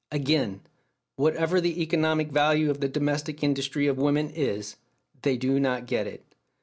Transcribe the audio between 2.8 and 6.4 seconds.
domestic industry of women is, they do not get it.